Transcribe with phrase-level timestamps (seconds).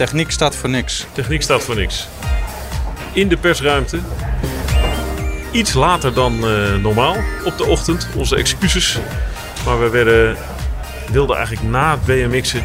[0.00, 1.06] Techniek staat voor niks.
[1.12, 2.08] Techniek staat voor niks.
[3.12, 3.98] In de persruimte.
[5.52, 8.08] Iets later dan eh, normaal op de ochtend.
[8.16, 8.98] Onze excuses.
[9.64, 10.36] Maar we werden,
[11.10, 12.64] wilden eigenlijk na het BMX'en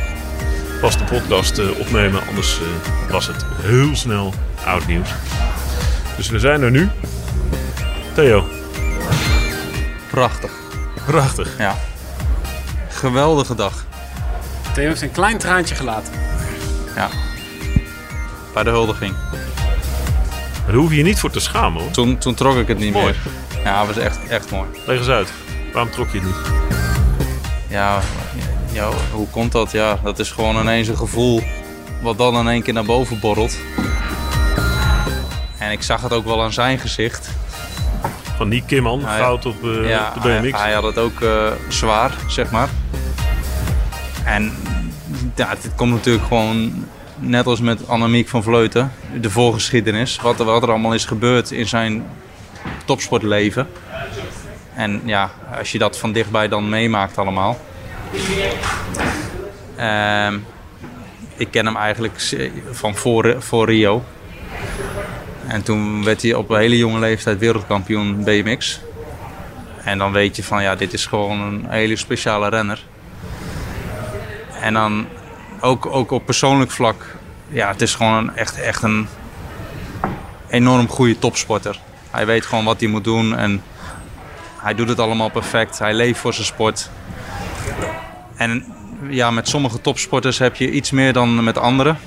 [0.81, 2.27] pas de podcast eh, opnemen.
[2.27, 4.34] Anders eh, was het heel snel
[4.65, 5.09] oud nieuws.
[6.17, 6.90] Dus we zijn er nu.
[8.13, 8.48] Theo,
[10.09, 10.52] Prachtig.
[11.05, 11.57] prachtig.
[11.57, 11.76] Ja.
[12.90, 13.85] Geweldige dag.
[14.73, 16.13] Theo heeft een klein traantje gelaten.
[16.95, 17.09] Ja.
[18.55, 19.13] Bij de huldiging.
[20.65, 21.91] Daar hoef je je niet voor te schamen hoor.
[21.91, 23.05] Toen, toen trok ik het niet Mooi.
[23.05, 23.63] meer.
[23.63, 24.67] Ja, het was echt, echt mooi.
[24.85, 25.34] Leg eens uit.
[25.73, 26.35] Waarom trok je het niet?
[27.70, 27.99] Ja,
[28.71, 29.71] ja, hoe komt dat?
[29.71, 31.43] Ja, dat is gewoon ineens een gevoel
[32.01, 33.57] wat dan in één keer naar boven borrelt.
[35.59, 37.29] En ik zag het ook wel aan zijn gezicht.
[38.37, 40.59] Van Nick Kimman, Hij- goud op, eh, ja, op de hij, BMX.
[40.62, 41.29] hij had het ook eh,
[41.69, 42.69] zwaar, zeg maar.
[44.23, 44.53] En
[45.35, 46.85] ja, dit komt natuurlijk gewoon,
[47.16, 50.20] net als met Annemiek van Vleuten, de voorgeschiedenis.
[50.21, 52.05] Wat er, wat er allemaal is gebeurd in zijn
[52.85, 53.68] topsportleven.
[54.76, 57.60] En ja, als je dat van dichtbij dan meemaakt allemaal.
[59.76, 60.38] Ehm,
[61.38, 62.36] ik ken hem eigenlijk
[62.71, 64.03] van voor, voor Rio.
[65.47, 68.81] En toen werd hij op een hele jonge leeftijd wereldkampioen BMX.
[69.84, 72.84] En dan weet je van ja, dit is gewoon een hele speciale renner.
[74.62, 75.08] En dan
[75.66, 77.16] ook, ook op persoonlijk vlak,
[77.47, 79.08] ja, het is gewoon een, echt, echt een
[80.47, 81.80] enorm goede topsporter.
[82.12, 83.63] Hij weet gewoon wat hij moet doen en
[84.58, 85.80] hij doet het allemaal perfect.
[85.80, 86.90] Hij leeft voor zijn sport.
[88.36, 88.66] En
[89.09, 91.98] ja, met sommige topsporters heb je iets meer dan met anderen.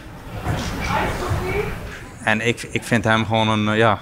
[2.22, 4.00] En ik, ik vind hem gewoon een, ja,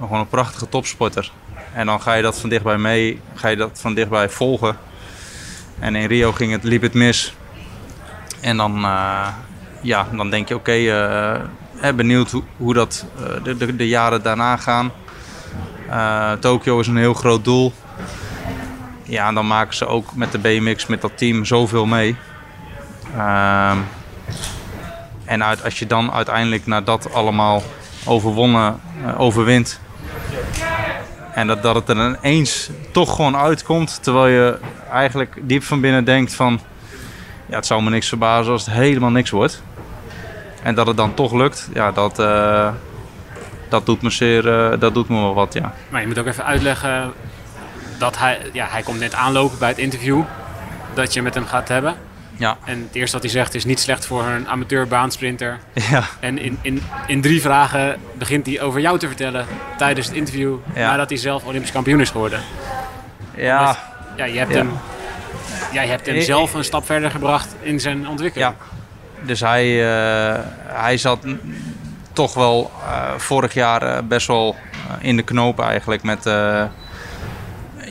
[0.00, 1.32] gewoon een prachtige topsporter.
[1.72, 4.76] En dan ga je dat van dichtbij mee, ga je dat van dichtbij volgen.
[5.78, 7.34] En in Rio ging het, liep het mis.
[8.40, 9.28] En dan, eh,
[9.80, 10.72] ja, dan denk je, oké,
[11.80, 14.92] eh, benieuwd hoe, dat eh, de, de, de jaren daarna gaan.
[16.40, 17.72] Tokio is een heel groot doel.
[19.02, 22.16] Ja, en dan maken ze ook met de BMX, met dat team, zoveel mee.
[23.16, 23.78] Ehm,
[25.24, 27.62] en als je dan uiteindelijk naar dat allemaal
[28.04, 28.80] overwonnen,
[29.16, 29.80] overwint.
[31.34, 34.02] En dat, dat het er ineens toch gewoon uitkomt.
[34.02, 34.58] Terwijl je
[34.92, 36.60] eigenlijk diep van binnen denkt van...
[37.50, 39.62] Ja, het zou me niks verbazen als het helemaal niks wordt.
[40.62, 41.68] En dat het dan toch lukt.
[41.74, 42.68] Ja, dat, eh,
[43.68, 44.48] dat doet me zeer...
[44.72, 45.72] eh, dat doet me wel wat, ja.
[45.88, 47.12] Maar je moet ook even uitleggen
[47.98, 50.22] dat hij, ja, hij komt net aanlopen bij het interview
[50.94, 51.94] dat je met hem gaat hebben.
[52.36, 55.58] Ja, En het eerste wat hij zegt is niet slecht voor een amateur baansprinter.
[55.90, 59.46] ja, En in, in, in drie vragen begint hij over jou te vertellen
[59.76, 60.90] tijdens het interview Ja.
[60.90, 62.40] nadat hij zelf Olympisch kampioen is geworden.
[63.36, 63.76] ja.
[64.16, 64.70] Ja, je hebt hem,
[65.72, 68.50] jij hebt hem Ik- zelf een stap verder gebracht in zijn ontwikkeling.
[68.50, 68.66] Ja.
[69.26, 69.92] Dus hij,
[70.34, 71.18] eh, hij zat
[72.12, 76.62] toch wel eh, vorig jaar eh, best wel eh, in de knoop eigenlijk met, eh,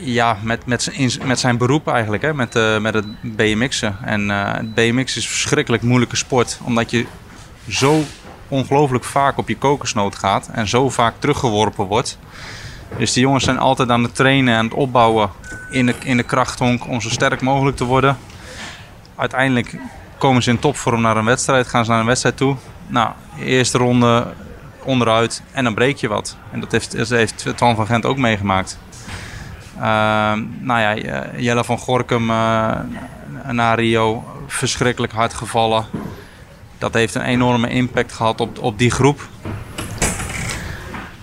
[0.00, 0.90] ja, met, met,
[1.24, 3.96] met zijn beroep eigenlijk, hè, met, eh, met het BMX'en.
[4.04, 7.06] En eh, het BMX is een verschrikkelijk moeilijke sport, omdat je
[7.68, 8.02] zo
[8.48, 12.18] ongelooflijk vaak op je kokosnoot gaat en zo vaak teruggeworpen wordt.
[12.98, 15.30] Dus die jongens zijn altijd aan het trainen en het opbouwen
[15.70, 18.18] in de, in de krachthonk om zo sterk mogelijk te worden.
[19.16, 19.76] Uiteindelijk
[20.18, 22.56] komen ze in topvorm naar een wedstrijd, gaan ze naar een wedstrijd toe.
[22.86, 24.26] Nou, eerste ronde
[24.84, 26.36] onderuit en dan breek je wat.
[26.50, 28.78] En dat heeft, dat heeft Twan van Gent ook meegemaakt.
[29.76, 32.26] Ehm, nou ja, eh, Jelle van Gorkum
[33.50, 35.84] na Rio verschrikkelijk hard gevallen.
[36.78, 39.28] Dat heeft een enorme impact gehad op, op die groep.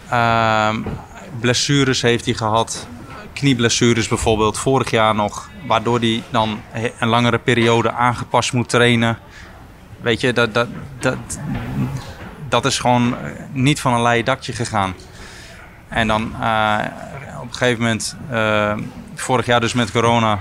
[0.10, 0.82] Ehm,
[1.40, 2.88] blessures heeft hij gehad.
[3.38, 5.50] Knieblessures bijvoorbeeld, vorig jaar nog.
[5.68, 6.62] Waardoor hij dan
[7.00, 9.18] een langere periode aangepast moet trainen.
[10.02, 10.68] Weet je, dat, dat,
[11.00, 11.18] dat,
[12.50, 14.96] dat is gewoon eh, niet van een leien dakje gegaan.
[15.88, 16.80] En dan eh,
[17.38, 18.78] op een gegeven moment, eh,
[19.16, 20.40] vorig jaar dus met corona,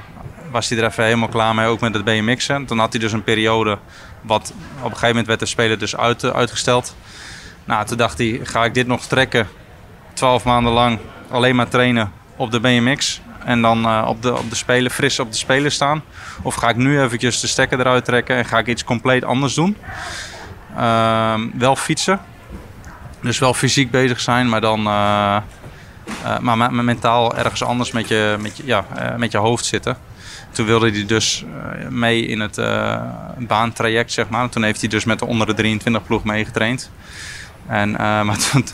[0.51, 2.67] was hij er even helemaal klaar mee, ook met het BMX'en.
[2.67, 3.79] Toen had hij dus een periode,
[4.21, 6.97] wat op een gegeven moment werd de speler dus uit, uitgesteld.
[7.65, 9.49] Nou, toen dacht hij, ga ik dit nog trekken?
[10.13, 10.99] 12 maanden lang
[11.31, 13.21] alleen maar trainen op de BMX.
[13.45, 16.03] en dan eh, op, de, op de speler, fris op de speler staan?
[16.43, 19.55] Of ga ik nu eventjes de stekker eruit trekken en ga ik iets compleet anders
[19.55, 19.77] doen?
[20.77, 22.21] Ehm, wel fietsen.
[23.23, 25.37] Dus wel fysiek bezig zijn, maar dan eh,
[26.41, 28.85] maar me- me- mentaal ergens anders met je, met je, ja,
[29.17, 29.97] met je hoofd zitten.
[30.51, 31.45] Toen wilde hij dus
[31.89, 32.61] mee in het
[33.39, 34.49] baantraject, zeg maar.
[34.49, 36.91] Toen heeft hij dus met de onder de 23 ploeg meegetraind.
[37.69, 38.67] En, eh, maar toen,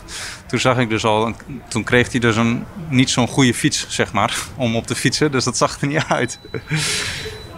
[0.47, 1.33] toen zag ik dus al,
[1.67, 5.31] toen kreeg hij dus een niet zo'n goede fiets, zeg maar, om op te fietsen.
[5.31, 6.39] Dus dat zag er niet uit.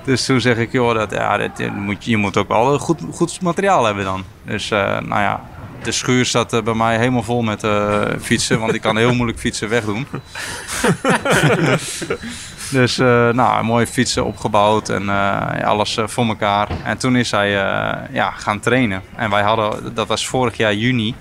[0.05, 3.85] Dus toen zeg ik, joh, dat, ja, moet, je moet ook wel goed, goed materiaal
[3.85, 4.23] hebben dan.
[4.43, 5.49] Dus eh, nou ja,
[5.83, 7.67] de schuur staat eh, bij mij helemaal vol met
[8.21, 10.07] fietsen, want ik kan heel moeilijk fietsen wegdoen.
[12.71, 16.67] Dus eh, nou, mooie fietsen opgebouwd en eh, alles eh, voor elkaar.
[16.83, 17.49] En toen is hij
[18.11, 19.01] ja, gaan trainen.
[19.15, 21.15] En wij hadden, dat was vorig jaar juni.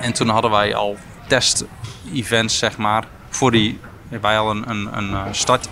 [0.00, 0.96] En toen hadden wij al
[1.26, 3.80] test-events, zeg maar, voor die,
[4.20, 5.68] wij al een, een, een eh, start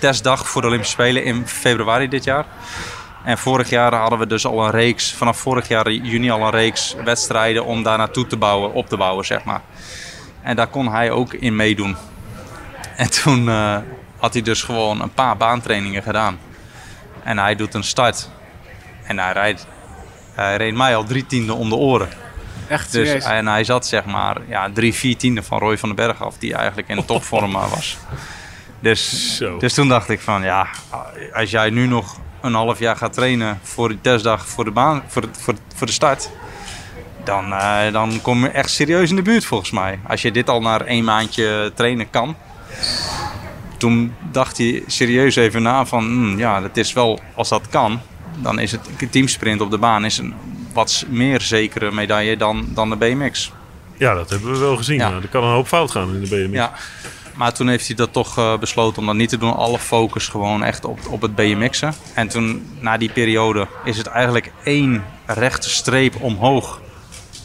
[0.00, 2.44] testdag voor de Olympische Spelen in februari dit jaar.
[3.24, 6.50] En vorig jaar hadden we dus al een reeks, vanaf vorig jaar juni al een
[6.50, 9.60] reeks wedstrijden om daar naartoe te bouwen, op te bouwen, zeg maar.
[10.42, 11.96] En daar kon hij ook in meedoen.
[13.02, 13.76] En toen eh,
[14.18, 16.38] had hij dus gewoon een paar baantrainingen gedaan.
[17.22, 18.28] En hij doet een start.
[19.04, 19.66] En hij, rijdt,
[20.34, 22.08] hij reed mij al drie tienden om de oren.
[22.68, 23.24] Echt Dus, serieus.
[23.24, 26.38] en hij zat zeg maar ja, drie, vier tienden van Roy van den Berg af,
[26.38, 27.98] die eigenlijk in topvorm eh, was.
[28.80, 29.58] Dus, Zo.
[29.58, 30.66] dus toen dacht ik van ja,
[31.32, 35.02] als jij nu nog een half jaar gaat trainen voor de testdag voor de, baan,
[35.06, 36.30] voor de, voor, voor de start,
[37.24, 39.98] dan, eh, dan kom je echt serieus in de buurt volgens mij.
[40.08, 42.36] Als je dit al naar één maandje trainen kan.
[43.76, 48.00] Toen dacht hij serieus even na van hmm, ja, dat is wel, als dat kan,
[48.36, 48.80] dan is het
[49.10, 50.34] teamsprint op de baan is een
[50.72, 53.52] wat meer zekere medaille dan, dan de BMX.
[53.96, 54.96] Ja, dat hebben we wel gezien.
[54.96, 55.10] Ja.
[55.10, 56.52] Er kan een hoop fout gaan in de BMX.
[56.52, 56.72] Ja.
[57.34, 59.54] Maar toen heeft hij dat toch eh, besloten om dat niet te doen.
[59.56, 61.94] Alle focus gewoon echt op, op het BMX'en.
[62.14, 66.80] En toen, na die periode, is het eigenlijk één rechte streep omhoog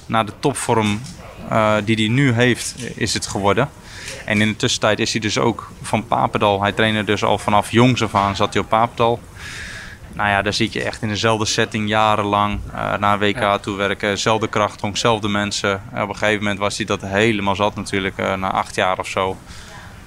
[0.05, 1.01] naar de topvorm
[1.49, 3.69] eh, die hij nu heeft, is het geworden.
[4.27, 6.61] En in de tussentijd is hij dus ook van Papendal.
[6.61, 9.19] Hij trainde dus al vanaf jongs af aan, zat hij op Papendal.
[10.13, 13.57] Nou ja, daar zit je echt in dezelfde setting jarenlang eh, naar WK Ja.
[13.57, 14.17] toe werken.
[14.17, 15.81] Zelfde krachthonk, zelfde mensen.
[15.93, 18.99] Eh, op een gegeven moment was hij dat helemaal zat natuurlijk, eh, na acht jaar
[18.99, 19.37] of zo.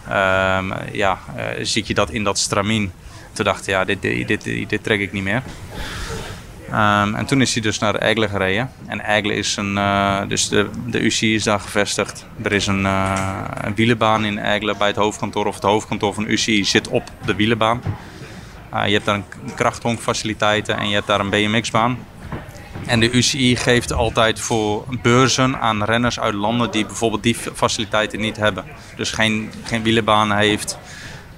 [0.08, 1.18] Ehm, ja,
[1.62, 2.92] zie je dat in dat stramien.
[3.32, 5.42] Toen dacht hij, ja, dit, dit, dit, dit trek ik niet meer.
[6.70, 8.70] Ehm, en toen is hij dus naar Egle gereden.
[8.86, 12.26] En Egle is een, eh, dus de, de UCI is daar gevestigd.
[12.42, 15.46] Er is een, eh, een wielenbaan in Egle bij het hoofdkantoor.
[15.46, 17.80] Of het hoofdkantoor van UCI zit op de wielenbaan.
[18.74, 19.24] Uh, je hebt daar een
[19.54, 21.98] krachthonkfaciliteiten en je hebt daar een BMX-baan.
[22.86, 28.20] En de UCI geeft altijd voor beurzen aan renners uit landen die bijvoorbeeld die faciliteiten
[28.20, 28.64] niet hebben.
[28.96, 30.78] Dus geen, geen wielenbaan heeft.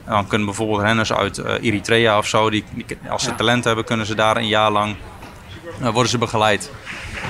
[0.07, 3.85] Dan kunnen bijvoorbeeld renners uit eh, Eritrea of zo, die, die- als ze talent hebben,
[3.85, 5.22] kunnen ze daar een jaar lang eh,
[5.91, 6.71] worden ze begeleid.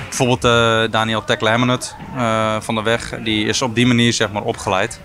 [0.03, 4.41] Bijvoorbeeld eh, Daniel Tekle-Hemmenet eh, van de weg, die is op die manier zeg maar
[4.41, 4.99] opgeleid.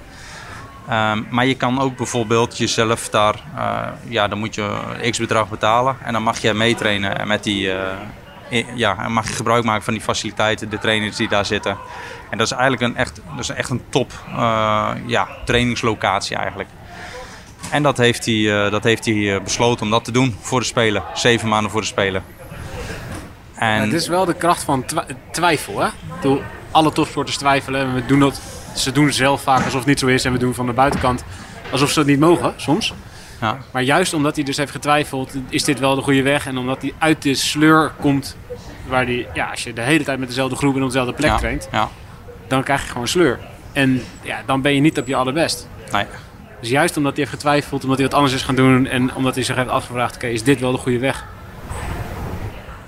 [0.89, 4.81] Ehm, maar je kan ook bijvoorbeeld jezelf daar, eh, ja, dan moet je
[5.11, 9.35] x bedrag betalen en dan mag je meetrainen met die, eh, ja, en mag je
[9.35, 11.79] gebruik maken van die faciliteiten, de trainers die daar zitten.
[12.31, 16.69] En dat is eigenlijk een echt, dat is echt een top eh, ja, trainingslocatie eigenlijk.
[17.71, 20.61] En dat heeft hij, eh, dat heeft hij eh, besloten om dat te doen voor
[20.61, 22.23] de Spelen, zeven maanden voor de Spelen.
[23.59, 25.01] En Het is wel de kracht van twi-
[25.31, 25.89] twijfel, hè?
[26.15, 28.41] Bedoel, alle topsporters twijfelen en we doen dat.
[28.77, 31.25] Ze doen zelf vaak alsof het niet zo is en we doen van de buitenkant
[31.73, 32.95] alsof ze het niet mogen, soms.
[33.41, 36.47] ja, Maar juist omdat hij dus heeft getwijfeld, is dit wel de goede weg.
[36.47, 38.37] En omdat hij uit de sleur komt,
[38.87, 41.31] waar die, ja, als je de hele tijd met dezelfde groep en op dezelfde plek
[41.31, 41.89] ja, traint, ja,
[42.47, 43.39] dan krijg je gewoon sleur.
[43.73, 45.69] En ja, dan ben je niet op je allerbest.
[45.93, 46.05] nee,
[46.61, 49.35] Dus juist omdat hij heeft getwijfeld, omdat hij wat anders is gaan doen en omdat
[49.35, 51.25] hij zich heeft afgevraagd, oké, is dit wel de goede weg?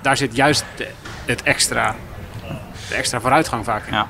[0.01, 0.91] Daar zit juist de-
[1.25, 1.95] het extra,
[2.89, 3.93] de extra vooruitgang vaak in.
[3.93, 4.07] ja.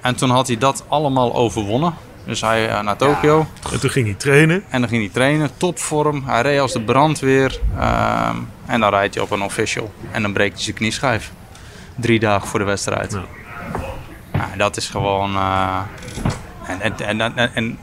[0.00, 1.94] En toen had hij dat allemaal overwonnen.
[2.26, 3.46] Dus hij eh, naar Tokio.
[3.72, 4.64] En toen ging hij trainen.
[4.68, 6.22] En dan ging hij trainen, topvorm.
[6.26, 7.60] Hij reed als de brandweer.
[7.78, 8.36] ehm,
[8.66, 9.92] en dan rijdt hij op een official.
[10.10, 11.32] En dan breekt hij zijn knieschijf.
[11.96, 13.12] Drie dagen voor de wedstrijd.
[13.12, 13.22] Ja.
[14.32, 15.34] Nou, dat is gewoon...
[15.36, 15.78] eh,
[16.66, 17.78] en, en, en, en, en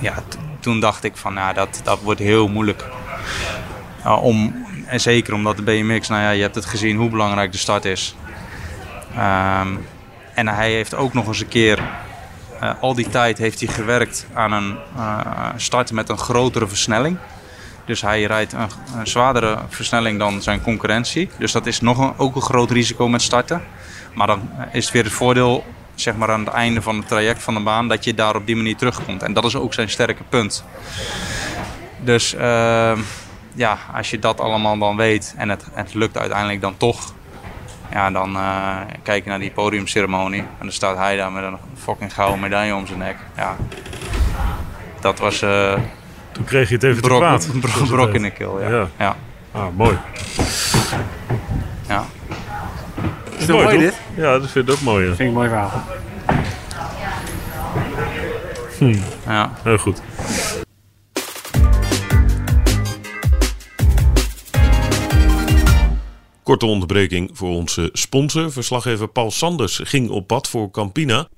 [0.00, 0.14] ja,
[0.60, 2.84] toen dacht ik van, nou, dat, dat wordt heel moeilijk.
[4.06, 7.52] Uh, om, en zeker omdat de BMX, nou ja, je hebt het gezien hoe belangrijk
[7.52, 8.16] de start is.
[9.16, 9.68] Ehm,
[10.34, 11.78] en hij heeft ook nog eens een keer
[12.62, 17.18] uh, al die tijd heeft hij gewerkt aan een uh, start met een grotere versnelling.
[17.84, 21.30] Dus hij rijdt een, zwaardere versnelling dan zijn concurrentie.
[21.38, 23.62] Dus dat is nog een, ook een groot risico met starten.
[24.14, 25.64] Maar dan is het weer het voordeel
[25.94, 28.46] zeg maar aan het einde van het traject van de baan, dat je daar op
[28.46, 29.22] die manier terugkomt.
[29.22, 30.64] En dat is ook zijn sterke punt.
[32.00, 33.00] Dus ehm,
[33.54, 37.12] ja, als je dat allemaal dan weet en het, het lukt uiteindelijk dan toch,
[37.92, 41.56] ja, dan eh, kijk je naar die podiumceremonie en dan staat hij daar met een
[41.76, 43.16] fucking gouden medaille om zijn nek.
[43.36, 43.56] Ja,
[45.00, 45.74] dat was eh
[46.32, 47.48] Toen kreeg je het even te brok, kwaad.
[47.60, 48.60] brok, brok in de keel.
[48.62, 48.68] Ja.
[48.68, 48.88] Ja.
[48.98, 49.16] Ja.
[49.52, 49.98] Ah, mooi.
[51.88, 52.04] Ja.
[53.36, 53.94] Is dat mooi dit?
[54.14, 55.06] Ja, dat vind ik ook mooi.
[55.06, 55.14] ja.
[55.14, 55.82] Vind ik een mooi verhaal.
[59.26, 59.50] Ja.
[59.62, 60.00] Heel goed.
[66.44, 68.52] Korte onderbreking voor onze sponsor.
[68.52, 71.28] Verslaggever Paul Sanders ging op pad voor Campina.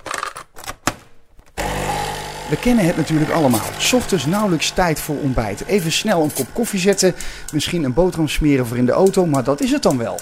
[2.51, 3.67] We kennen het natuurlijk allemaal.
[3.95, 5.65] Ochtends nauwelijks tijd voor ontbijt.
[5.65, 7.15] Even snel een kop koffie zetten,
[7.53, 10.15] misschien een boterham smeren voor in de auto, maar dat is het dan wel.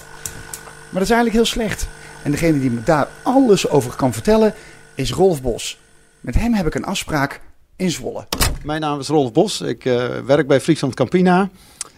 [0.63, 1.87] Maar dat is eigenlijk heel slecht.
[2.23, 4.53] En degene die me daar alles over kan vertellen
[4.95, 5.77] is Rolf Bos.
[6.19, 7.41] Met hem heb ik een afspraak
[7.75, 8.27] in Zwolle.
[8.63, 9.61] Mijn naam is Rolf Bos.
[9.61, 11.49] Ik eh, werk bij Friesland Campina.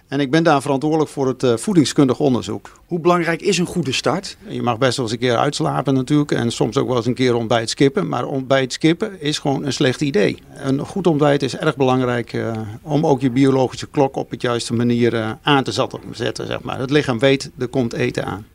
[0.08, 2.72] En ik ben daar verantwoordelijk voor het eh, voedingskundig onderzoek.
[2.86, 4.38] Hoe belangrijk is een goede start?
[4.48, 6.32] Je mag best wel eens een keer uitslapen natuurlijk.
[6.32, 8.08] En soms ook wel eens een keer ontbijt skippen.
[8.08, 10.38] Maar ontbijt skippen is gewoon een slecht idee.
[10.56, 14.74] Een goed ontbijt is erg belangrijk eh, om ook je biologische klok op het juiste
[14.74, 15.72] manier eh, aan te
[16.12, 16.48] zetten.
[16.48, 16.80] Zeg maar.
[16.80, 18.46] Het lichaam weet, er komt eten aan.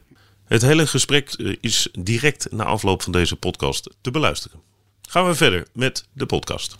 [0.45, 4.61] Het hele gesprek is direct na afloop van deze podcast te beluisteren.
[5.09, 6.79] Gaan we verder met de podcast.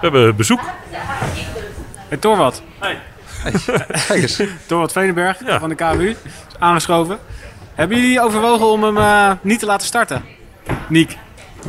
[0.00, 0.60] We hebben bezoek.
[2.08, 2.62] Hey, Torwat.
[4.06, 4.42] Kijk eens.
[4.66, 5.58] Torwat Veenenberg Ja.
[5.58, 6.08] van de KWU.
[6.08, 6.16] Is
[6.58, 7.18] aangeschoven.
[7.74, 10.24] Hebben jullie overwogen om hem eh, niet te laten starten?
[10.88, 11.16] Niek.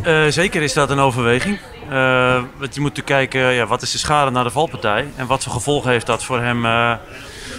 [0.03, 1.59] Eh, zeker is dat een overweging.
[1.89, 5.07] Eh, want je moet natuurlijk kijken, ja, wat is de schade na de valpartij?
[5.15, 6.93] En wat voor gevolgen heeft dat voor hem eh,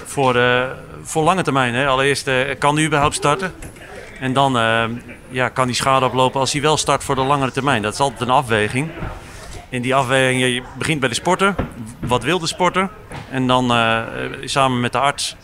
[0.05, 0.63] voor, eh,
[1.03, 1.75] voor lange termijn?
[1.75, 1.87] Hè?
[1.87, 3.55] Allereerst, eh, kan hij überhaupt starten?
[4.21, 4.53] En dan
[5.29, 7.83] ja, kan hij schade oplopen als hij wel start voor de langere termijn.
[7.83, 8.91] Dat is altijd een afweging.
[9.71, 11.55] In die afweging, je begint bij de sporter.
[12.01, 12.91] Wat wil de sporter?
[13.31, 14.03] En dan eh,
[14.45, 15.37] samen met de arts.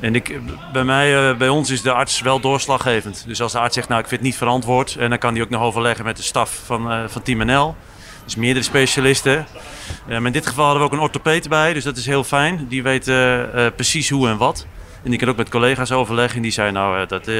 [0.00, 0.40] En ik,
[0.72, 3.24] bij, mij, eh, bij ons is de arts wel doorslaggevend.
[3.26, 4.96] Dus als de arts zegt, nou ik vind het niet verantwoord.
[4.96, 7.76] En dan kan hij ook nog overleggen met de staf van, eh, van Team NL.
[8.24, 9.46] Dus meerdere specialisten.
[10.06, 11.72] Maar in dit geval hadden we ook een orthopeet bij.
[11.72, 12.66] Dus dat is heel fijn.
[12.68, 13.04] Die weet
[13.74, 14.66] precies hoe en wat.
[15.04, 16.36] En die kan ook met collega's overleggen.
[16.36, 17.30] En die zei, nou dat...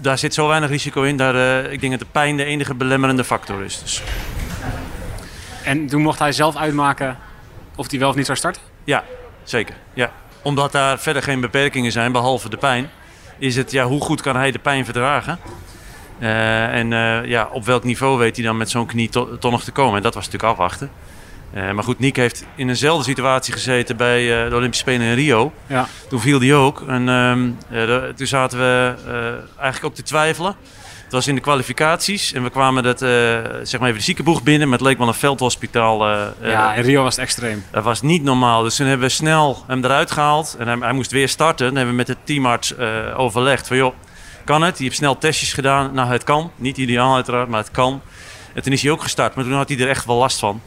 [0.00, 1.16] daar zit zo weinig risico in.
[1.16, 3.80] Daar, ik denk dat de pijn de enige belemmerende factor is.
[3.82, 4.02] Dus
[5.64, 7.16] En toen mocht hij zelf uitmaken
[7.76, 8.62] of hij wel of niet zou starten?
[8.84, 9.04] Ja,
[9.44, 9.74] zeker.
[9.94, 10.10] Ja.
[10.42, 12.90] Omdat daar verder geen beperkingen zijn, behalve de pijn,
[13.38, 15.38] is het ja, hoe goed kan hij de pijn verdragen?
[16.18, 19.50] Eh, en eh, ja, op welk niveau weet hij dan met zo'n knie to- toch
[19.50, 19.96] nog te komen?
[19.96, 20.90] En dat was natuurlijk afwachten.
[21.52, 25.52] Eh, maar goed, Nick heeft in eenzelfde situatie gezeten bij de Olympische Spelen in Rio.
[25.66, 25.86] Ja.
[26.08, 26.84] Toen viel hij ook.
[26.88, 28.94] En ehm, eh, toen zaten we
[29.58, 30.54] eigenlijk ook te twijfelen.
[31.14, 33.08] Het was in de kwalificaties en we kwamen dat, eh,
[33.62, 34.68] zeg maar even de ziekenboeg binnen.
[34.68, 36.06] Maar het leek wel een veldhospitaal.
[36.06, 37.64] eh, eh, ja, in Rio was het extreem.
[37.70, 38.62] dat was niet normaal.
[38.62, 40.56] Dus toen hebben we snel hem eruit gehaald.
[40.58, 41.66] En hij, hij moest weer starten.
[41.66, 42.74] Dan hebben we met de teamarts
[43.16, 43.66] overlegd.
[43.66, 43.94] Van joh,
[44.44, 44.76] kan het?
[44.76, 45.94] Die heeft snel testjes gedaan.
[45.94, 46.50] Nou, het kan.
[46.56, 48.00] Niet ideaal uiteraard, maar het kan.
[48.54, 49.34] En toen is hij ook gestart.
[49.34, 50.60] Maar toen had hij er echt wel last van.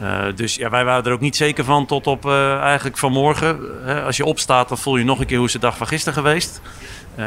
[0.00, 3.60] Eh, dus ja, wij waren er ook niet zeker van tot op eh, eigenlijk vanmorgen.
[3.86, 5.86] Eh, als je opstaat, dan voel je nog een keer hoe is de dag van
[5.86, 6.60] gisteren geweest.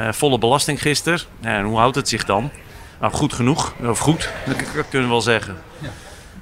[0.10, 1.20] Volle belasting gisteren.
[1.40, 2.52] Ja, en hoe houdt het zich dan?
[3.00, 3.74] Nou, goed genoeg.
[3.84, 4.56] Of goed, dat,
[4.90, 5.58] kunnen we wel zeggen.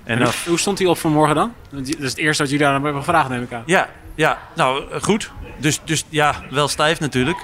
[0.03, 1.53] En En hoe, stond hij op vanmorgen dan?
[1.69, 3.63] Dat is het eerste wat jullie daar hebben gevraagd, neem ik aan.
[3.65, 5.31] Ja, ja, nou goed.
[5.57, 7.37] Dus, dus ja, wel stijf natuurlijk.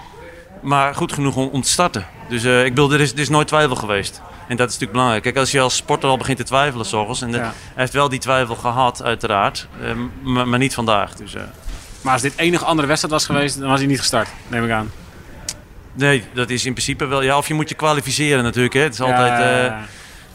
[0.62, 2.05] Maar goed genoeg om, om te starten.
[2.29, 4.21] Dus ik bedoel, er is, er is nooit twijfel geweest.
[4.50, 5.24] En dat is natuurlijk belangrijk.
[5.24, 7.44] Kijk, als je als sporter al begint te twijfelen s ochtends, En de- Ja.
[7.44, 9.68] hij heeft wel die twijfel gehad, uiteraard.
[9.82, 9.91] eh,
[10.24, 11.15] maar, maar niet vandaag.
[11.15, 11.41] Dus, eh,
[12.01, 14.72] Maar als dit enige andere wedstrijd was geweest, dan was hij niet gestart, neem ik
[14.72, 14.91] aan.
[15.94, 17.22] nee, dat is in principe wel...
[17.22, 18.74] Ja, of je moet je kwalificeren natuurlijk.
[18.74, 18.79] Hè.
[18.82, 19.29] Het is altijd...
[19.39, 19.86] Ja,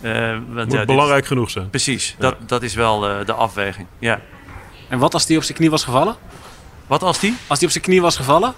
[0.01, 1.71] eh, eh, want, Moet ja, dit- belangrijk genoeg zijn.
[1.71, 3.87] Precies, dat, dat is wel eh, de afweging.
[3.99, 4.21] Ja.
[4.89, 6.17] En wat als hij op zijn knie was gevallen?
[6.87, 7.37] Wat als die?
[7.47, 8.55] Als hij op zijn knie was gevallen,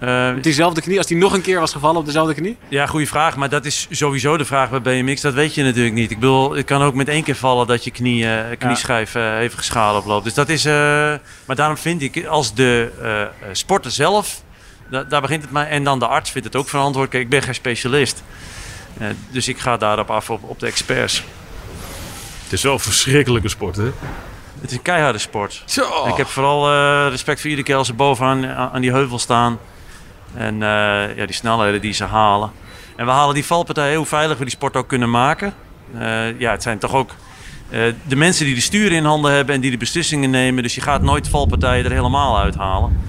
[0.00, 2.56] Eh, op diezelfde knie, als hij nog een keer was gevallen op dezelfde knie?
[2.68, 3.36] Ja, goede vraag.
[3.36, 5.20] Maar dat is sowieso de vraag bij BMX.
[5.20, 6.10] Dat weet je natuurlijk niet.
[6.10, 9.38] Ik bedoel, het kan ook met één keer vallen dat je knie, eh, knieschijf eh,
[9.38, 10.24] even schade oploopt.
[10.24, 10.64] Dus dat is...
[10.64, 10.72] eh,
[11.44, 12.90] maar daarom vind ik, als de
[13.52, 14.42] sporter zelf...
[14.90, 15.66] da- daar begint het mij.
[15.68, 17.08] En dan de arts vindt het ook verantwoord.
[17.10, 18.22] Kijk, ik ben geen specialist.
[18.98, 21.24] Eh, dus ik ga daarop af op, op de experts.
[22.44, 23.90] Het is wel een verschrikkelijke sport, hè?
[24.60, 25.62] Het is een keiharde sport.
[26.08, 29.18] Ik heb vooral eh, respect voor iedere keer als ze bovenaan aan, aan die heuvel
[29.18, 29.58] staan.
[30.34, 32.50] En eh, ja, die snelheden die ze halen.
[32.96, 35.54] En we halen die valpartijen, hoe veilig we die sport ook kunnen maken.
[35.98, 37.10] Eh, ja, het zijn toch ook
[37.68, 40.62] eh, de mensen die de sturen in handen hebben en die de beslissingen nemen.
[40.62, 43.00] Dus je gaat nooit valpartijen er helemaal uithalen.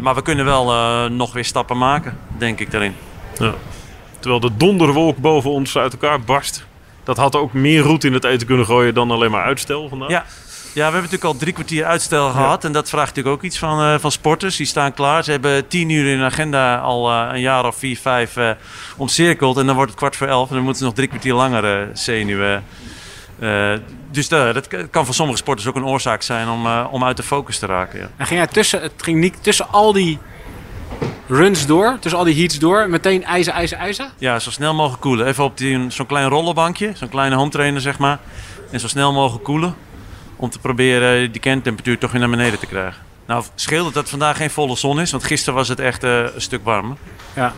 [0.00, 0.64] Maar we kunnen wel
[1.10, 2.94] nog weer stappen maken, denk ik daarin.
[3.38, 3.54] Ja.
[4.18, 6.66] Terwijl de donderwolk boven ons uit elkaar barst.
[7.04, 10.10] Dat had ook meer roet in het eten kunnen gooien dan alleen maar uitstel vandaag.
[10.10, 10.24] Ja.
[10.74, 12.64] Ja, we hebben natuurlijk al drie kwartier uitstel gehad.
[12.64, 14.56] En dat vraagt natuurlijk ook iets van, eh, van sporters.
[14.56, 15.24] Die staan klaar.
[15.24, 18.50] Ze hebben tien uur in hun agenda al eh, een jaar of vier, vijf eh
[18.96, 19.56] omcirkeld.
[19.56, 20.48] En dan wordt het kwart voor elf.
[20.48, 22.64] En dan moeten ze nog drie kwartier langer zenuwen.
[24.10, 27.22] Dus da- dat kan voor sommige sporters ook een oorzaak zijn om, om uit de
[27.22, 27.98] focus te raken.
[28.00, 28.08] Ja.
[28.16, 30.18] En ging hij tussen, het ging niet tussen al die
[31.28, 34.06] runs door, tussen al die heats door, meteen ijzer, ijzer, ijzer?
[34.18, 35.26] Ja, zo snel mogelijk koelen.
[35.26, 38.18] Even op die- zo'n klein rollenbankje, zo'n kleine home trainer zeg maar.
[38.70, 39.74] En zo snel mogelijk koelen.
[40.36, 43.02] Om te proberen die kerntemperatuur toch weer naar beneden te krijgen.
[43.26, 46.18] Nou, scheelt het dat vandaag geen volle zon is, want gisteren was het echt eh,
[46.18, 46.96] een stuk warmer.
[47.34, 47.52] Ja.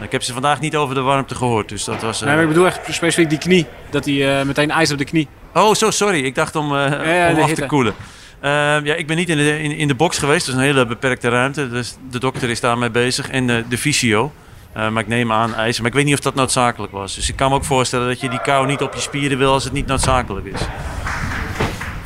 [0.00, 2.20] Ik heb ze vandaag niet over de warmte gehoord, dus dat was...
[2.20, 3.66] eh, Nee, maar ik bedoel echt specifiek die knie.
[3.90, 5.28] Dat hij eh, meteen ijzer op de knie.
[5.54, 6.24] Oh, zo, sorry.
[6.24, 7.60] Ik dacht om, eh, ja, om de af hitte.
[7.62, 7.94] te koelen.
[8.40, 8.50] Eh,
[8.84, 10.46] ja, ik ben niet in de, in, in de box geweest.
[10.46, 11.68] Dat is een hele beperkte ruimte.
[11.68, 13.30] Dus de dokter is daarmee bezig.
[13.30, 14.32] En de, de fysio.
[14.72, 15.82] Eh, maar ik neem aan ijzer.
[15.82, 17.14] Maar ik weet niet of dat noodzakelijk was.
[17.14, 19.52] Dus ik kan me ook voorstellen dat je die kou niet op je spieren wil
[19.52, 20.60] als het niet noodzakelijk is.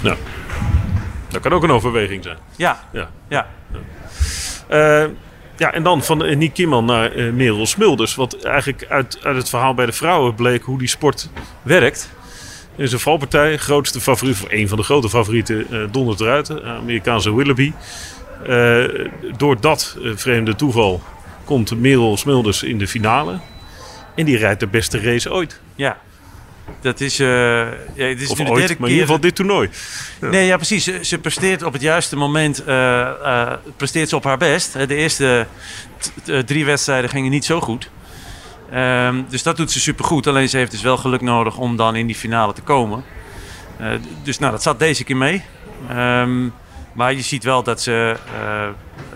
[0.02, 0.16] Nou,
[1.28, 2.36] dat kan ook een overweging zijn.
[2.56, 3.10] Ja, Ja.
[3.28, 3.46] ja.
[4.68, 5.04] Eh,
[5.56, 8.14] ja, en dan van eh, Niek Kimman naar eh Merel Smulders.
[8.14, 11.28] Wat eigenlijk uit, uit het verhaal bij de vrouwen bleek hoe die sport
[11.62, 12.10] werkt.
[12.76, 16.46] In zijn valpartij, grootste favoriet, of een van de grote favorieten, eh dondert eruit.
[16.46, 17.72] de Amerikaanse Willoughby.
[18.46, 18.84] Eh,
[19.36, 21.02] door dat eh, vreemde toeval
[21.44, 23.38] komt Merel Smulders in de finale.
[24.14, 25.60] En die rijdt de beste race ooit.
[25.74, 25.98] ja.
[26.80, 29.14] Dat is, eh, ja, het is Of nu de ooit, derde maar in ieder keer...
[29.14, 29.68] geval dit toernooi.
[30.20, 30.84] Nee, ja, precies.
[30.84, 34.72] Ze, ze presteert op het juiste moment eh, presteert ze op haar best.
[34.72, 35.46] De eerste
[36.44, 37.90] drie wedstrijden gingen niet zo goed.
[38.70, 40.26] Ehm, dus dat doet ze supergoed.
[40.26, 43.04] Alleen ze heeft dus wel geluk nodig om dan in die finale te komen.
[44.22, 45.42] Dus nou, dat zat deze keer mee.
[45.88, 46.48] Ehm,
[46.92, 48.16] maar je ziet wel dat ze...
[48.34, 48.68] eh,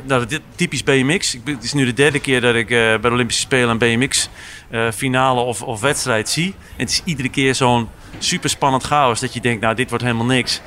[0.03, 1.37] nou, typisch BMX.
[1.45, 4.29] Het is nu de derde keer dat ik eh, bij de Olympische Spelen een BMX
[4.71, 6.55] eh, of, of wedstrijd zie.
[6.57, 10.05] En het is iedere keer zo'n super spannend chaos dat je denkt, nou dit wordt
[10.05, 10.61] helemaal niks.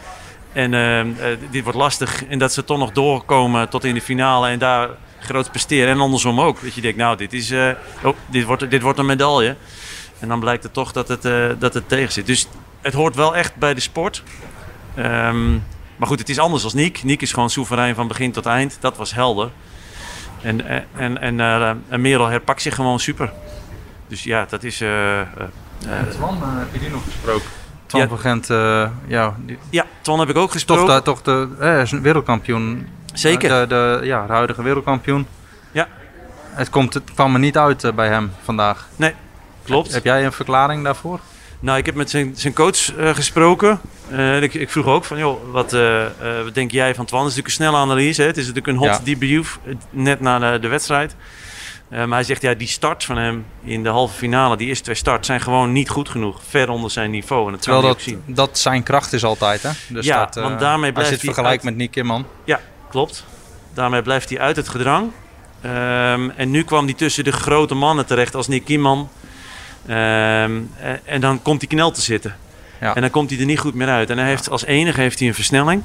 [0.53, 1.15] En
[1.51, 2.25] dit wordt lastig.
[2.25, 4.89] En dat ze toch nog doorkomen tot in de finale en daar
[5.19, 5.93] groot presteren.
[5.93, 6.61] En andersom ook.
[6.61, 7.51] Dat je denkt, nou dit, is,
[8.03, 9.55] oh, dit, wordt, dit wordt een medaille.
[10.19, 11.21] En dan blijkt het toch dat het,
[11.59, 12.25] dat het tegen zit.
[12.25, 12.47] Dus
[12.81, 14.23] het hoort wel echt bij de sport.
[14.95, 15.57] Ehm,
[15.99, 17.03] maar goed, het is anders als Niek.
[17.03, 18.77] Niek is gewoon soeverein van begin tot eind.
[18.79, 19.49] Dat was helder.
[20.41, 23.31] En, eh, en, en, eh, en Merel herpakt zich gewoon super.
[24.07, 24.81] Dus ja, dat is...
[24.81, 25.25] eh, eh,
[25.87, 27.45] eh, Twan, heb je die nog gesproken?
[27.85, 28.07] Twan Ja.
[28.07, 30.95] van Gent, eh, ja, die, ja, Twan heb ik ook toch, gesproken.
[30.95, 32.87] de, toch de, eh, is een wereldkampioen.
[33.13, 33.49] Zeker.
[33.49, 35.27] De, de, ja, de huidige wereldkampioen.
[35.71, 35.87] Ja.
[36.49, 38.87] Het, komt, het kwam er niet uit eh, bij hem vandaag.
[38.95, 39.13] Nee,
[39.63, 39.85] klopt.
[39.85, 41.19] Heb, heb jij een verklaring daarvoor?
[41.59, 43.79] Nou, ik heb met zijn, zijn coach eh, gesproken.
[44.09, 46.05] Eh, ik, ik vroeg ook van, joh, wat, eh,
[46.43, 47.19] wat denk jij van Twan?
[47.23, 48.21] Het is natuurlijk een snelle analyse.
[48.21, 48.27] Hè?
[48.27, 49.03] Het is natuurlijk een hot Ja.
[49.03, 51.15] debrief, net na de, de wedstrijd.
[51.89, 54.95] Maar hij zegt, ja, die start van hem in de halve finale, die eerste twee
[54.95, 56.39] starts, zijn gewoon niet goed genoeg.
[56.47, 57.45] Ver onder zijn niveau.
[57.45, 58.21] En dat Terwijl dat, zien.
[58.25, 59.69] dat zijn kracht is altijd, hè?
[59.87, 62.25] Dus Ja, eh, want daarmee Als blijft je het hij vergelijkt uit- met Nick Kimman.
[62.43, 63.25] Ja, klopt.
[63.73, 65.11] Daarmee blijft hij uit het gedrang.
[65.61, 69.09] Ehm, en nu kwam hij tussen de grote mannen terecht als Nick Kieman.
[69.89, 72.35] Ehm, en, en dan komt hij knel te zitten.
[72.81, 72.95] Ja.
[72.95, 74.09] En dan komt hij er niet goed meer uit.
[74.09, 75.81] En hij heeft, als enige heeft hij een versnelling.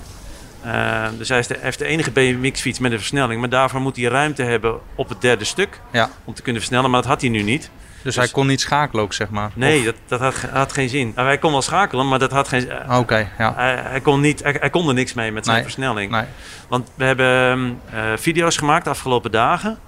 [0.65, 3.41] Ehm, dus hij heeft de enige BMX-fiets met een versnelling.
[3.41, 5.81] Maar daarvoor moet hij ruimte hebben op het derde stuk.
[5.93, 6.11] Ja.
[6.25, 6.91] Om te kunnen versnellen.
[6.91, 7.71] Maar dat had hij nu niet.
[8.03, 9.51] Dus, hij kon niet schakelen ook, zeg maar.
[9.55, 11.13] Nee, Of- dat, dat had, ge- had geen zin.
[11.15, 12.73] Nou, hij kon wel schakelen, maar dat had geen zin.
[12.97, 13.55] Oké, ja.
[13.57, 15.65] Hij, hij, kon niet, hij, hij kon er niks mee met zijn Nee.
[15.65, 16.11] versnelling.
[16.11, 16.25] Nee.
[16.69, 19.79] Want we hebben eh, video's gemaakt de afgelopen dagen.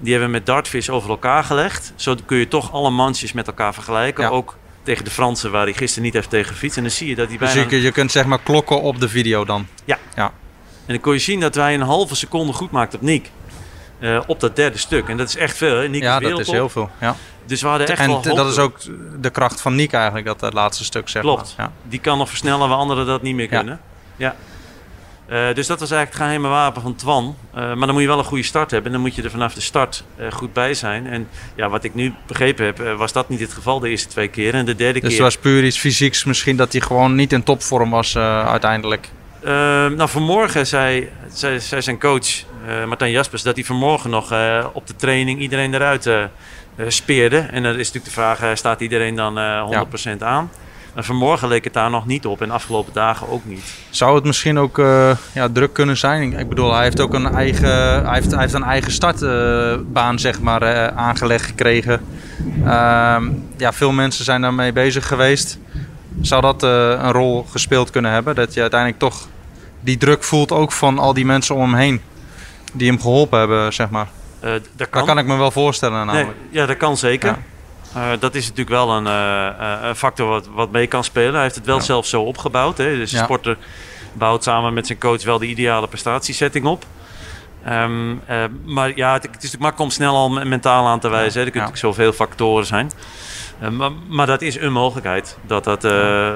[0.00, 1.92] Die hebben we met Dartfish over elkaar gelegd.
[1.96, 4.24] Zo kun je toch alle mansjes met elkaar vergelijken.
[4.24, 4.30] Ja.
[4.30, 6.76] Ook tegen de Fransen, waar hij gisteren niet heeft tegen gefietst.
[6.76, 7.70] En dan zie je dat hij Dus bijna...
[7.70, 9.66] je, je kunt zeg maar klokken op de video dan.
[9.84, 9.98] Ja.
[10.14, 10.24] Ja.
[10.86, 13.30] En dan kon je zien dat hij een halve seconde goed maakt op Nick.
[13.98, 15.08] Eh, op dat derde stuk.
[15.08, 15.76] En dat is echt veel.
[15.76, 15.88] Hè?
[15.88, 16.90] Nick Ja, dat is heel veel.
[17.00, 17.16] Ja.
[17.46, 18.78] Dus we hadden echt En wel dat is ook
[19.20, 21.54] de kracht van Nick eigenlijk, dat eh, laatste stuk zeg Klopt.
[21.56, 21.66] maar.
[21.66, 21.72] Ja.
[21.88, 23.56] Die kan nog versnellen waar anderen dat niet meer Ja.
[23.56, 23.80] kunnen.
[24.16, 24.36] Ja.
[25.30, 27.36] Eh, dus dat was eigenlijk het geheime wapen van Twan.
[27.54, 28.86] Eh, maar dan moet je wel een goede start hebben.
[28.86, 31.06] En dan moet je er vanaf de start eh, goed bij zijn.
[31.06, 34.28] En ja, wat ik nu begrepen heb, was dat niet het geval de eerste twee
[34.28, 34.54] keer.
[34.54, 35.24] En de derde Dus keer...
[35.24, 39.08] het was puur iets fysieks misschien dat hij gewoon niet in topvorm was uiteindelijk.
[39.40, 39.50] Eh,
[39.86, 42.28] nou, vanmorgen zei, zei, zei zijn coach
[42.86, 44.32] Martijn Jaspers dat hij vanmorgen nog
[44.72, 46.10] op de training iedereen eruit
[46.86, 47.38] speerde.
[47.38, 50.50] En dan is natuurlijk de vraag, staat iedereen dan eh 100% aan?
[50.94, 53.74] Maar vanmorgen leek het daar nog niet op en de afgelopen dagen ook niet.
[53.90, 56.38] Zou het misschien ook eh, ja, druk kunnen zijn?
[56.38, 60.40] Ik bedoel, hij heeft ook een eigen, hij heeft, hij heeft een eigen startbaan zeg
[60.40, 62.00] maar, eh, aangelegd gekregen.
[62.64, 65.58] Ehm, ja, veel mensen zijn daarmee bezig geweest.
[66.20, 68.34] Zou dat eh, een rol gespeeld kunnen hebben?
[68.34, 69.28] Dat je uiteindelijk toch
[69.80, 72.00] die druk voelt ook van al die mensen om hem heen.
[72.72, 74.08] die hem geholpen hebben, zeg maar.
[74.40, 75.04] Dat Dat kan.
[75.06, 76.38] kan ik me wel voorstellen Nee, namelijk.
[76.50, 77.28] ja, dat kan zeker.
[77.28, 77.38] Ja.
[77.94, 81.32] Eh, dat is natuurlijk wel een, eh, eh, een factor wat, wat mee kan spelen.
[81.34, 81.82] Hij heeft het wel Ja.
[81.82, 82.78] zelf zo opgebouwd.
[82.78, 82.96] Hè?
[82.96, 83.22] Dus de Ja.
[83.24, 83.56] sporter
[84.12, 86.84] bouwt samen met zijn coach wel de ideale prestatiesetting op.
[87.64, 91.00] Ehm, eh, maar ja, het, het is natuurlijk makkelijk om snel al me- mentaal aan
[91.00, 91.40] te wijzen.
[91.40, 91.46] Hè?
[91.46, 91.74] Er kunnen Ja.
[91.74, 92.90] natuurlijk zoveel factoren zijn.
[93.70, 95.38] Maar, maar dat is een mogelijkheid.
[95.46, 96.34] Dat, dat, eh,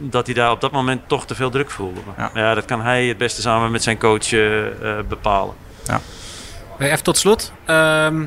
[0.00, 2.00] dat hij daar op dat moment toch te veel druk voelde.
[2.16, 2.30] Ja.
[2.34, 2.54] ja.
[2.54, 4.28] dat kan hij het beste samen met zijn coach
[5.08, 5.54] bepalen.
[6.78, 7.52] Hey, Even tot slot.
[7.64, 8.26] Ehm,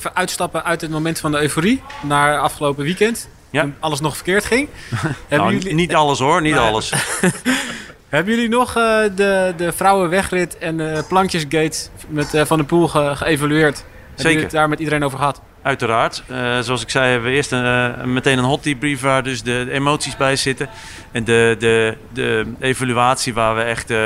[0.00, 3.28] even uitstappen uit het moment van de euforie naar afgelopen weekend.
[3.50, 3.62] Ja.
[3.62, 4.68] Toen alles nog verkeerd ging.
[5.28, 6.92] Nou, jullie, Niet alles hoor, niet alles.
[8.08, 12.88] hebben jullie nog eh, de, de vrouwenwegrit en de plankjesgate met eh, Van der Poel
[12.88, 13.76] ge- geëvalueerd?
[13.76, 14.42] Hebben jullie Zeker.
[14.42, 15.40] het daar met iedereen over gehad?
[15.62, 16.22] Uiteraard.
[16.26, 19.42] Eh, zoals ik zei, hebben we eerst een, eh, meteen een hot debrief waar dus
[19.42, 20.68] de, emoties bij zitten.
[21.12, 23.96] En de, de, de evaluatie waar we echt eh,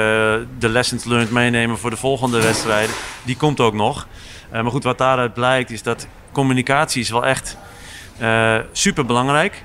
[0.59, 2.95] de lessons learned meenemen voor de volgende wedstrijden.
[3.23, 4.07] Die komt ook nog.
[4.51, 7.57] Maar goed, wat daaruit blijkt is dat communicatie is wel echt
[8.73, 9.65] super belangrijk.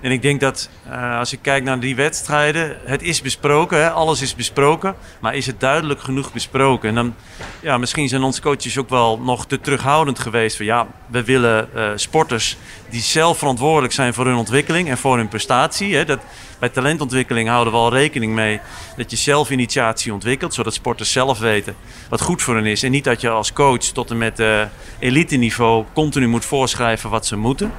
[0.00, 4.22] En ik denk dat eh, als ik kijk naar die wedstrijden, het is besproken, alles
[4.22, 4.94] is besproken.
[5.20, 6.88] Maar is het duidelijk genoeg besproken?
[6.88, 7.14] En dan,
[7.60, 10.56] ja, misschien zijn onze coaches ook wel nog te terughoudend geweest.
[10.56, 12.56] Van ja, we willen eh, sporters
[12.90, 15.94] die zelf verantwoordelijk zijn voor hun ontwikkeling en voor hun prestatie.
[15.94, 16.04] Hè.
[16.04, 16.20] Dat,
[16.58, 18.60] bij talentontwikkeling houden we al rekening mee
[18.96, 21.74] dat je zelf initiatie ontwikkelt, zodat sporters zelf weten
[22.08, 22.82] wat goed voor hen is.
[22.82, 24.62] En niet dat je als coach tot en met eh
[24.98, 27.72] elite niveau continu moet voorschrijven wat ze moeten.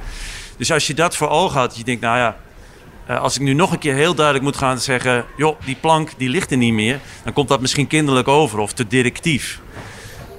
[0.56, 2.36] Dus als je dat voor ogen had, je denkt, nou ja,
[3.06, 6.10] eh, als ik nu nog een keer heel duidelijk moet gaan zeggen, joh, die plank
[6.16, 9.60] die ligt er niet meer, dan komt dat misschien kinderlijk over of te directief.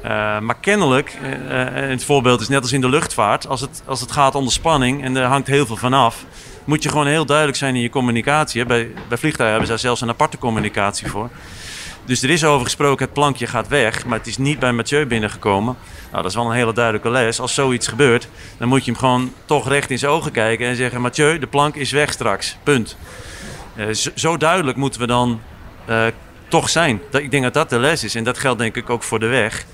[0.02, 4.02] Eh, maar kennelijk, eh, het voorbeeld is net als in de luchtvaart, als het, als
[4.02, 6.26] het gaat om de spanning en er hangt heel veel vanaf,
[6.63, 8.65] moet je gewoon heel duidelijk zijn in je communicatie.
[8.65, 11.30] Bij, bij vliegtuigen hebben ze daar zelfs een aparte communicatie voor.
[12.06, 15.06] Dus er is over gesproken, het plankje gaat weg, maar het is niet bij Mathieu
[15.06, 15.76] binnengekomen.
[16.12, 17.39] Nou, dat is wel een hele duidelijke les.
[17.39, 20.76] Als zoiets gebeurt, dan moet je hem gewoon toch recht in zijn ogen kijken en
[20.76, 22.58] zeggen: Mathieu, de plank is weg straks.
[22.63, 22.98] Punt.
[23.76, 23.86] Eh,
[24.16, 25.42] zo, duidelijk moeten we dan
[25.86, 26.06] eh,
[26.48, 27.02] toch zijn.
[27.12, 28.16] Ik denk dat dat de les is.
[28.16, 29.66] En dat geldt denk ik ook voor de weg.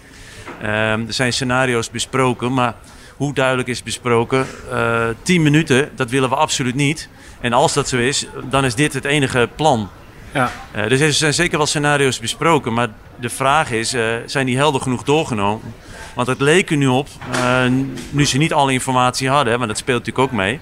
[0.62, 2.76] Ehm, er zijn scenario's besproken, maar
[3.16, 4.48] hoe duidelijk is besproken?
[4.72, 7.10] Eh 10 minuten, dat willen we absoluut niet.
[7.42, 9.90] En als dat zo is, dan is dit het enige plan.
[10.34, 10.52] Ja.
[10.72, 12.88] Eh, dus er zijn zeker wel scenario's besproken, maar
[13.20, 15.74] de vraag is, eh, zijn die helder genoeg doorgenomen?
[16.16, 17.64] Want het leek er nu op, eh,
[18.10, 20.60] nu ze niet alle informatie hadden, hè, maar dat speelt natuurlijk ook mee.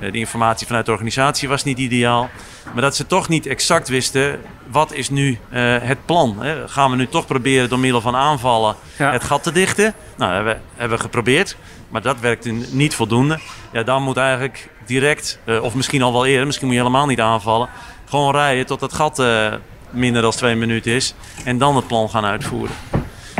[0.00, 2.30] De informatie vanuit de organisatie was niet ideaal.
[2.72, 5.38] Maar dat ze toch niet exact wisten, wat is nu
[5.80, 6.36] het plan?
[6.40, 6.68] Hè?
[6.68, 9.12] Gaan we nu toch proberen door middel van aanvallen Ja.
[9.12, 9.94] het gat te dichten?
[10.16, 11.56] Nou, hebben we, hebben we geprobeerd,
[11.88, 13.38] maar dat werkte niet voldoende.
[13.72, 17.20] Ja, dan moet eigenlijk direct, of misschien al wel eerder, misschien moet je helemaal niet
[17.20, 17.68] aanvallen.
[18.12, 19.52] Gewoon rijden tot het gat eh,
[19.90, 21.14] minder dan twee minuten is.
[21.44, 22.74] En dan het plan gaan uitvoeren.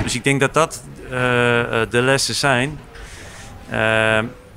[0.02, 2.78] Dus ik denk dat dat eh, eh, de lessen zijn.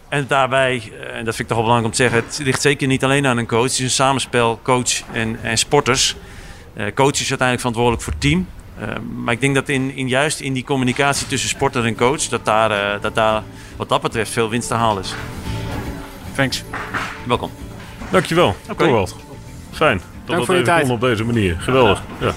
[0.09, 2.87] En daarbij, en dat vind ik toch wel belangrijk om te zeggen, het ligt zeker
[2.87, 3.63] niet alleen aan een coach.
[3.63, 6.15] Het is een samenspel coach en, en sporters.
[6.93, 8.47] Coach is uiteindelijk verantwoordelijk voor het team.
[9.23, 12.45] Maar ik denk dat in, in juist in die communicatie tussen sporter en coach, dat
[12.45, 13.43] daar, dat daar
[13.75, 15.13] wat dat betreft veel winst te halen is.
[16.35, 16.63] Thanks.
[17.25, 17.51] Welkom.
[18.11, 18.83] Dankjewel, Oké.
[18.83, 19.24] Torwald.
[19.75, 20.85] Fijn dat Dank voor je even tijd.
[20.85, 21.55] kon op deze manier.
[21.59, 22.01] Geweldig.
[22.19, 22.33] Ja.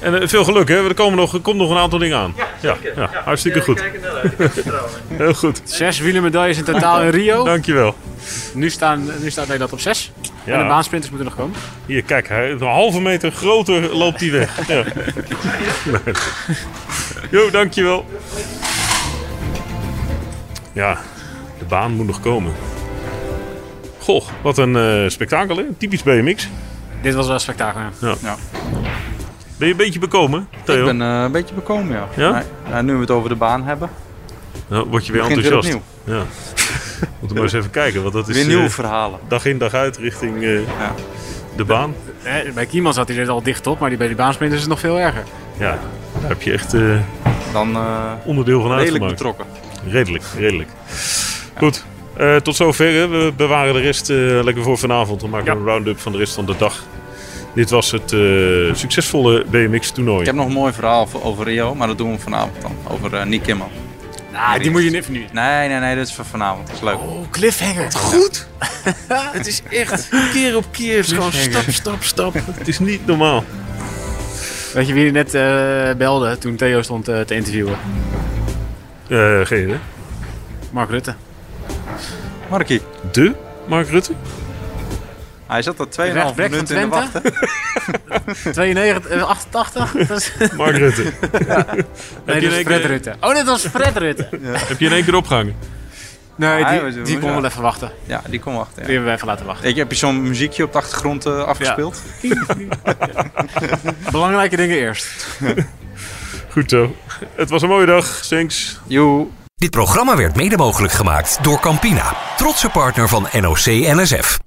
[0.00, 0.88] En eh, veel geluk, hè?
[0.88, 2.34] Er komen nog, er komt nog een aantal dingen aan.
[2.60, 3.84] Ja, ja, hartstikke goed.
[5.08, 5.60] Heel goed.
[5.64, 7.44] Zes wielermedailles in totaal in Rio.
[7.44, 7.94] Dankjewel.
[8.54, 10.12] Nu, staan, nu staat Nederland op zes.
[10.44, 11.56] En de baansprinters moeten nog komen.
[11.86, 14.68] hier, kijk, hij, een halve meter groter loopt hij weg.
[14.68, 14.84] Ja.
[15.84, 16.14] Nee.
[17.30, 18.04] Jo, dankjewel.
[20.72, 20.98] Ja,
[21.58, 22.52] de baan moet nog komen.
[24.04, 25.62] Goh, wat een eh, spektakel, hè?
[25.78, 26.48] Typisch BMX.
[27.02, 27.80] Dit was wel een spektakel.
[28.00, 28.14] Ja.
[28.22, 28.36] Ja.
[29.58, 30.78] Ben je een beetje bekomen, Theo?
[30.78, 32.42] Ik ben eh, een beetje bekomen, ja.
[32.70, 32.80] Ja?
[32.82, 33.90] Nu we het over de baan hebben.
[34.68, 35.84] Nou, word je weer Begint weer enthousiast.
[36.04, 36.12] Ja.
[37.20, 39.18] Moeten we maar eens even kijken, want dat is Weer nieuwe eh, verhalen.
[39.28, 40.94] dag in dag uit richting eh, Ja.
[41.56, 41.94] de baan.
[42.22, 44.66] Eh, Bij Kieman zat hij er al dicht op, maar die bij die baansprinters is
[44.68, 45.22] het nog veel erger.
[45.58, 45.78] Ja,
[46.20, 46.96] daar heb je echt eh,
[47.52, 49.38] Dan eh, onderdeel van redelijk uitgemaakt.
[49.38, 49.46] betrokken.
[49.92, 50.68] Redelijk, redelijk.
[51.56, 51.84] Goed,
[52.16, 52.92] eh, tot zover.
[52.92, 53.08] hè.
[53.08, 55.22] We bewaren de rest eh, lekker voor vanavond.
[55.22, 55.58] We maken Ja.
[55.58, 56.84] een round-up van de rest van de dag.
[57.54, 60.20] Dit was het eh, succesvolle BMX-toernooi.
[60.20, 62.72] Ik heb nog een mooi verhaal over- Rio, maar dat doen we vanavond dan.
[62.88, 63.70] Over eh Nick Kimmel.
[64.32, 65.24] Nou, die moet je niet nu.
[65.32, 66.66] Nee, nee, nee, dat is voor vanavond.
[66.66, 66.94] Dat is leuk.
[66.94, 67.92] Oh, cliffhanger.
[67.92, 68.46] Goed!
[69.32, 70.96] het is echt keer op keer.
[70.96, 72.34] Het is gewoon stap, stap, stap.
[72.58, 73.44] Het is niet normaal.
[74.72, 77.76] Weet je wie net eh, belde toen Theo stond te interviewen?
[79.08, 79.76] Eh, geen idee.
[80.70, 81.14] Mark Rutte.
[82.50, 82.80] Markie,
[83.12, 83.32] De
[83.66, 84.12] Mark Rutte?
[85.46, 86.88] hij zat er 2,5 Rechtsback van minuten in Twente.
[86.88, 88.52] wachten.
[88.52, 89.92] 92, eh, 88?
[90.08, 91.02] Dat is- Mark Rutte.
[92.24, 93.14] nee, je dat is Fred keer- Rutte.
[93.20, 94.28] Oh, dit was Fred Rutte.
[94.42, 95.54] Heb je in één keer opgehangen?
[96.36, 97.34] Nee, Ah, die, die kon ja.
[97.34, 97.90] wel even wachten.
[98.04, 98.74] Ja, die kon wachten.
[98.74, 98.90] Die Ja.
[98.92, 99.68] hebben we even laten wachten.
[99.68, 102.02] Ik heb je zo'n muziekje op de achtergrond eh, afgespeeld.
[104.10, 105.26] Belangrijke dingen eerst.
[106.50, 106.94] Goed zo.
[107.34, 108.06] Het was een mooie dag.
[108.26, 108.80] Thanks.
[108.86, 109.26] Joe.
[109.64, 114.38] Dit programma werd mede mogelijk gemaakt door Campina, trotse partner van NOC NSF.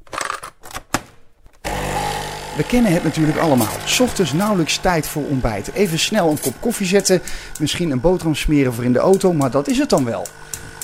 [2.56, 3.74] We kennen het natuurlijk allemaal.
[4.02, 5.72] Ochtends nauwelijks tijd voor ontbijt.
[5.74, 7.22] Even snel een kop koffie zetten,
[7.60, 10.22] misschien een boterham smeren voor in de auto, maar dat is het dan wel.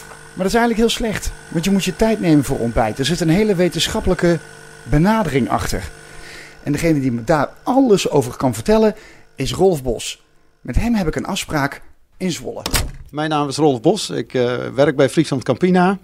[0.08, 3.00] Maar dat is eigenlijk heel slecht, want je moet je tijd nemen voor ontbijt.
[3.00, 4.40] Er zit een hele wetenschappelijke
[4.84, 5.84] benadering achter.
[6.64, 8.96] En degene die me daar alles over kan vertellen
[9.36, 10.24] is Rolf Bos.
[10.62, 11.82] Met hem heb ik een afspraak
[12.18, 12.62] in Zwolle.
[13.14, 14.10] Mijn naam is Rolf Bos.
[14.10, 16.00] Ik eh, werk bij Friesland Campina.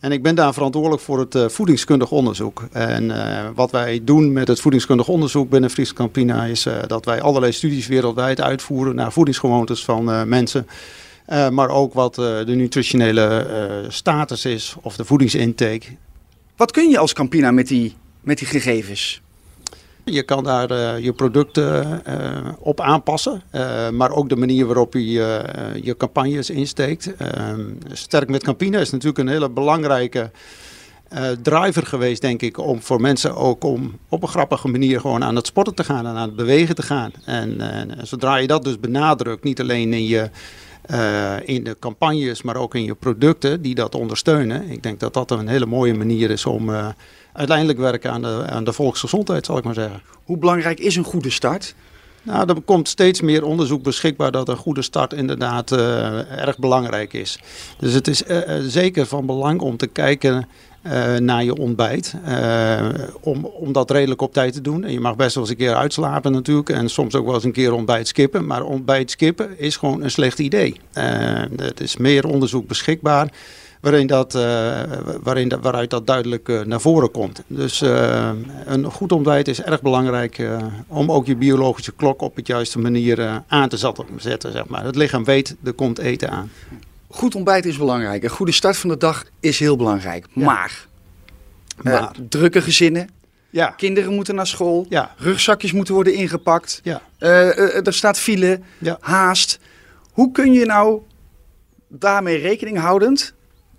[0.00, 2.68] En ik ben daar verantwoordelijk voor het eh, voedingskundig onderzoek.
[2.72, 7.20] En eh, wat wij doen met het voedingskundig onderzoek binnen Friesland Campina is dat wij
[7.20, 10.66] allerlei studies wereldwijd uitvoeren naar voedingsgewoontes van mensen.
[11.50, 13.46] Maar ook wat de nutritionele
[13.88, 15.86] status is of de voedingsintake.
[16.56, 19.20] Wat kun je als Campina met die, met die gegevens?
[20.10, 22.16] Je kan daar eh, je producten eh,
[22.58, 25.42] op aanpassen, eh, maar ook de manier waarop je
[25.82, 27.16] je campagnes insteekt.
[27.16, 27.60] Ehm,
[27.92, 30.30] Sterk met Campina is natuurlijk een hele belangrijke
[31.42, 35.36] driver geweest, denk ik, om voor mensen ook om op een grappige manier gewoon aan
[35.36, 37.12] het sporten te gaan en aan het bewegen te gaan.
[37.24, 37.60] En,
[38.02, 40.30] zodra je dat dus benadrukt, niet alleen in je
[41.44, 44.70] in de campagnes, maar ook in je producten die dat ondersteunen.
[44.70, 46.70] Ik denk dat dat een hele mooie manier is om
[47.38, 50.02] uiteindelijk werken aan de, aan de volksgezondheid, zal ik maar zeggen.
[50.24, 51.74] Hoe belangrijk is een goede start?
[52.22, 57.12] Nou, er komt steeds meer onderzoek beschikbaar dat een goede start inderdaad eh, erg belangrijk
[57.12, 57.38] is.
[57.78, 60.48] Dus het is eh, eh, zeker van belang om te kijken
[61.18, 62.14] naar je ontbijt.
[63.20, 64.84] om, om dat redelijk op tijd te doen.
[64.84, 66.68] En je mag best wel eens een keer uitslapen natuurlijk.
[66.68, 68.46] En soms ook wel eens een keer ontbijt skippen.
[68.46, 70.80] Maar ontbijt skippen is gewoon een slecht idee.
[70.92, 73.30] Er is meer onderzoek beschikbaar.
[73.80, 74.82] Waarin dat, eh,
[75.22, 77.42] waarin dat, waaruit dat duidelijk eh, naar voren komt.
[77.46, 78.30] Dus eh,
[78.64, 80.48] een goed ontbijt is erg belangrijk
[80.86, 83.76] om ook je biologische klok op het juiste manier aan te
[84.16, 84.52] zetten.
[84.52, 84.84] zeg maar.
[84.84, 86.50] Het lichaam weet, er komt eten aan.
[87.10, 88.22] Goed ontbijt is belangrijk.
[88.22, 90.26] Een goede start van de dag is heel belangrijk.
[90.32, 90.86] Maar,
[91.82, 92.12] Maar.
[92.28, 93.08] drukke gezinnen,
[93.50, 97.02] Ja, kinderen moeten naar school, ja, rugzakjes moeten worden ingepakt, ja.
[97.18, 98.60] er staat file,
[99.00, 99.58] haast.
[100.12, 101.00] Hoe kun je nou
[101.88, 103.34] daarmee rekening houdend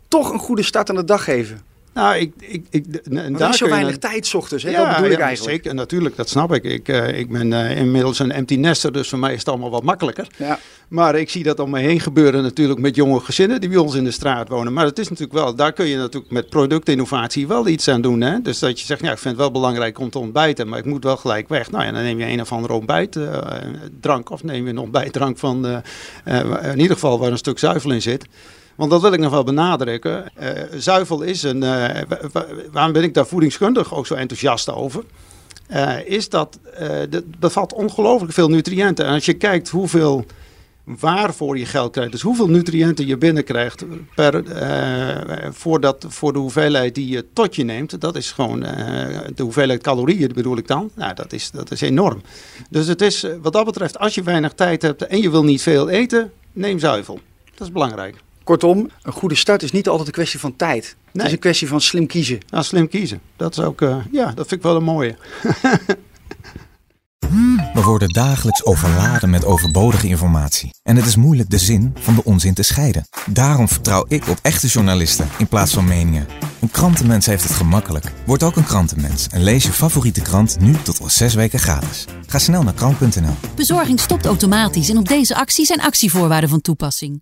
[0.10, 1.62] toch een goede start aan de dag geven?
[1.94, 4.70] Nou, ik, ik, ik, en daar is zo weinig tijd ochtends, hè?
[4.70, 5.56] Ja, dat bedoel ik ja, eigenlijk.
[5.56, 6.64] Zeker, natuurlijk, dat snap ik.
[6.64, 9.70] Ik, eh, ik ben eh, inmiddels een empty nester, dus voor mij is het allemaal
[9.70, 10.28] wat makkelijker.
[10.38, 10.60] Ja.
[10.88, 13.96] Maar ik zie dat om me heen gebeuren natuurlijk met jonge gezinnen die bij ons
[13.96, 14.74] in de straat wonen.
[14.74, 18.22] Maar het is natuurlijk wel, daar kun je natuurlijk met productinnovatie wel iets aan doen.
[18.22, 18.42] Hè?
[18.42, 20.86] Dus dat je zegt, ja, ik vind het wel belangrijk om te ontbijten, maar ik
[20.86, 21.72] moet wel gelijk weg.
[21.72, 25.66] Nou ja, dan neem je een of andere ontbijtdrank of neem je een ontbijtdrank van,
[25.66, 28.26] eh, eh, in ieder geval waar een stuk zuivel in zit.
[28.80, 30.36] Want dat wil ik nog wel benadrukken.
[30.36, 31.64] Eh, zuivel is een.
[31.64, 35.04] eh, wa- wa- waarom ben ik daar voedingskundig ook zo enthousiast over?
[35.68, 36.60] Eh, is dat
[37.10, 39.06] dat bevat ongelooflijk veel nutriënten.
[39.06, 40.26] En als je kijkt hoeveel
[40.84, 44.44] waarvoor je geld krijgt, dus hoeveel nutriënten je binnenkrijgt per,
[45.54, 48.60] voor, dat, voor de hoeveelheid die je tot je neemt, dat is gewoon
[49.36, 50.90] de hoeveelheid calorieën bedoel ik dan.
[50.96, 52.22] Nou, dat is, dat is enorm.
[52.70, 55.62] Dus het is wat dat betreft, als je weinig tijd hebt en je wil niet
[55.62, 57.20] veel eten, neem zuivel.
[57.56, 58.16] Dat is belangrijk.
[58.50, 60.86] Kortom, een goede start is niet altijd een kwestie van tijd.
[61.06, 61.26] Het Nee.
[61.26, 62.40] is een kwestie van slim kiezen.
[62.50, 63.20] Nou, slim kiezen.
[63.36, 65.16] Dat is ook, eh, ja, dat vind ik wel een mooie.
[67.74, 70.70] We worden dagelijks overladen met overbodige informatie.
[70.84, 73.08] En het is moeilijk de zin van de onzin te scheiden.
[73.26, 76.28] Daarom vertrouw ik op echte journalisten in plaats van meningen.
[76.62, 78.12] Een krantenmens heeft het gemakkelijk.
[78.26, 82.06] Word ook een krantenmens en lees je favoriete krant nu tot al zes weken gratis.
[82.28, 83.36] Ga snel naar krant.nl.
[83.56, 87.18] Bezorging stopt automatisch en op deze actie zijn actievoorwaarden van toepassing.